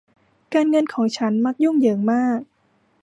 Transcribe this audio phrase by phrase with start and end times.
[0.53, 2.39] การเงินของฉันมันยุ่งเหยิงมาก